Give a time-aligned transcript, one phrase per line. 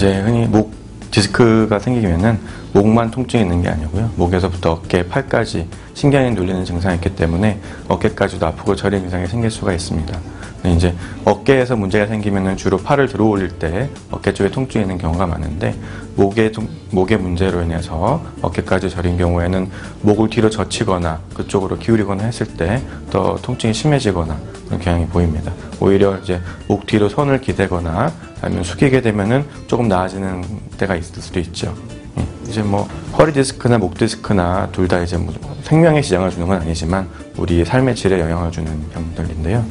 [0.00, 0.72] 이제 흔히 목
[1.10, 2.38] 디스크가 생기면은
[2.72, 4.10] 목만 통증이 있는 게 아니고요.
[4.16, 10.18] 목에서부터 어깨, 팔까지 신경이 눌리는 증상이 있기 때문에 어깨까지도 아프고 저린 증상이 생길 수가 있습니다.
[10.62, 15.26] 근데 이제 어깨에서 문제가 생기면은 주로 팔을 들어 올릴 때 어깨 쪽에 통증이 있는 경우가
[15.26, 15.74] 많은데
[16.16, 19.70] 목의 통- 목의 문제로 인해서 어깨까지 저린 경우에는
[20.02, 25.50] 목을 뒤로 젖히거나 그쪽으로 기울이거나 했을 때 더 통증이 심해지거나 그런 경향이 보입니다.
[25.80, 30.44] 오히려 이제 목 뒤로 손을 기대거나 아니면 숙이게 되면은 조금 나아지는
[30.76, 31.74] 때가 있을 수도 있죠.
[32.18, 32.24] 예.
[32.48, 32.86] 이제 뭐
[33.18, 35.32] 허리 디스크나 목 디스크나 둘 다 이제 뭐
[35.62, 39.64] 생명에 지장을 주는 건 아니지만 우리 삶의 질에 영향을 주는 병들인데요.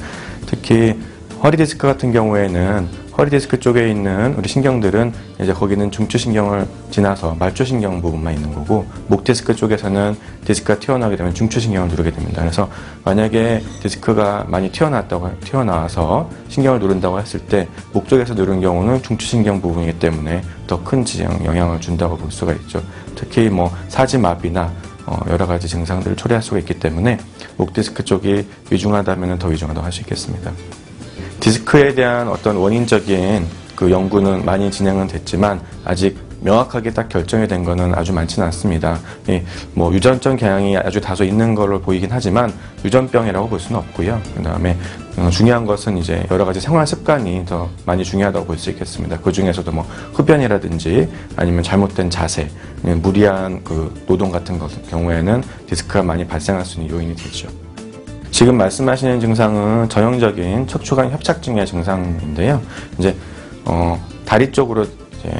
[0.49, 0.95] 특히
[1.43, 7.35] 허리 디스크 같은 경우에는 허리 디스크 쪽에 있는 우리 신경들은 이제 거기는 중추 신경을 지나서
[7.37, 12.41] 말초 신경 부분만 있는 거고 목 디스크 쪽에서는 디스크가 튀어나오게 되면 중추 신경을 누르게 됩니다.
[12.41, 12.69] 그래서
[13.05, 19.61] 만약에 디스크가 많이 튀어나왔다고 튀어나와서 신경을 누른다고 했을 때 목 쪽에서 누른 경우는 중추 신경
[19.61, 22.81] 부분이기 때문에 더 큰 지장 영향을 준다고 볼 수가 있죠.
[23.15, 24.88] 특히 뭐 사지마비나 어,
[25.29, 27.17] 여러 가지 증상들을 초래할 수가 있기 때문에
[27.57, 30.51] 목 디스크 쪽이 위중하다면 더 위중하다고 할 수 있겠습니다.
[31.39, 37.93] 디스크에 대한 어떤 원인적인 그 연구는 많이 진행은 됐지만 아직 명확하게 딱 결정이 된 거는
[37.95, 38.99] 아주 많지는 않습니다.
[39.29, 42.53] 예, 뭐 유전적 경향이 아주 다소 있는 걸로 보이긴 하지만
[42.85, 44.21] 유전병이라고 볼 수는 없고요.
[44.35, 44.77] 그 다음에
[45.31, 49.17] 중요한 것은 이제 여러 가지 생활 습관이 더 많이 중요하다고 볼 수 있겠습니다.
[49.19, 52.49] 그 중에서도 뭐 흡연이라든지 아니면 잘못된 자세,
[52.81, 57.47] 무리한 그 노동 같은 것 경우에는 디스크가 많이 발생할 수 있는 요인이 되죠.
[58.31, 62.61] 지금 말씀하시는 증상은 전형적인 척추관 협착증의 증상인데요.
[62.97, 63.15] 이제
[63.65, 64.85] 어, 다리 쪽으로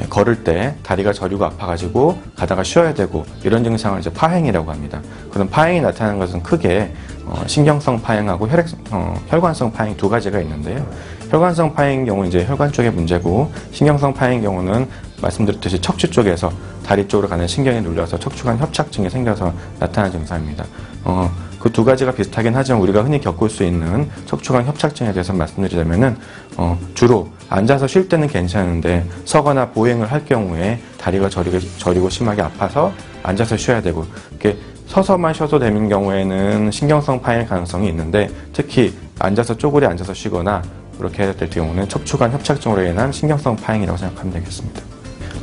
[0.08, 5.00] 걸을 때 다리가 저리고 아파가지고 가다가 쉬어야 되고 이런 증상을 이제 파행이라고 합니다.
[5.30, 6.92] 그런 파행이 나타나는 것은 크게
[7.24, 10.84] 어, 신경성 파행하고 혈액, 어, 혈관성 파행 두 가지가 있는데요.
[11.30, 14.88] 혈관성 파행인 경우 이제 혈관 쪽의 문제고 신경성 파행인 경우는
[15.22, 16.50] 말씀드렸듯이 척추 쪽에서
[16.84, 20.64] 다리 쪽으로 가는 신경이 눌려서 척추관 협착증이 생겨서 나타나는 증상입니다.
[21.04, 26.16] 어, 그 두 가지가 비슷하긴 하지만 우리가 흔히 겪을 수 있는 척추관 협착증에 대해서 말씀드리자면은
[26.56, 32.92] 어, 주로 앉아서 쉴 때는 괜찮은데 서거나 보행을 할 경우에 다리가 저리고, 저리고 심하게 아파서
[33.22, 39.88] 앉아서 쉬어야 되고 이렇게 서서만 쉬어도 되는 경우에는 신경성 파행 가능성이 있는데 특히 앉아서 쪼그려
[39.88, 40.62] 앉아서 쉬거나
[40.98, 44.82] 그렇게 해야 될 경우는 척추관 협착증으로 인한 신경성 파행이라고 생각하면 되겠습니다.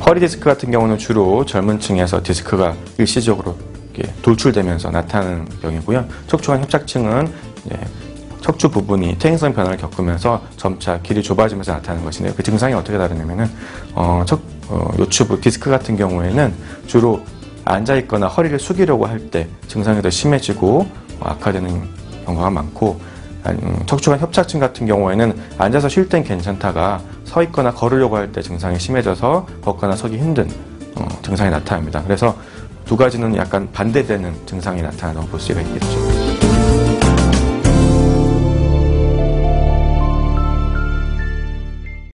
[0.06, 3.56] 허리 디스크 같은 경우는 주로 젊은 층에서 디스크가 일시적으로
[4.22, 6.06] 돌출되면서 나타나는 병이고요.
[6.26, 7.32] 척추관 협착증은
[8.40, 12.34] 척추 부분이 퇴행성 변화를 겪으면서 점차 길이 좁아지면서 나타나는 것인데요.
[12.36, 13.46] 그 증상이 어떻게 다르냐면은
[13.94, 16.54] 어, 척, 어, 요추부 디스크 같은 경우에는
[16.86, 17.20] 주로
[17.64, 20.86] 앉아 있거나 허리를 숙이려고 할 때 증상이 더 심해지고
[21.20, 21.82] 어, 악화되는
[22.24, 23.00] 경우가 많고
[23.46, 28.78] 음, 척추관 협착증 같은 경우에는 앉아서 쉴 땐 괜찮다가 서 있거나 걸으려고 할 때 증상이
[28.78, 30.48] 심해져서 걷거나 서기 힘든
[30.94, 32.02] 어, 증상이 나타납니다.
[32.04, 32.36] 그래서
[32.88, 36.07] 두 가지는 약간 반대되는 증상이 나타난다고 볼 수가 있겠죠.